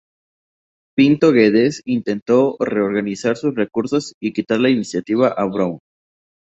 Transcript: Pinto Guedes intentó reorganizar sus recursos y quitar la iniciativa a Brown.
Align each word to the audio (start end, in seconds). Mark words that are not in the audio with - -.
Pinto 0.95 1.31
Guedes 1.31 1.83
intentó 1.85 2.57
reorganizar 2.59 3.37
sus 3.37 3.53
recursos 3.53 4.15
y 4.19 4.33
quitar 4.33 4.59
la 4.59 4.71
iniciativa 4.71 5.27
a 5.27 5.45
Brown. 5.45 5.77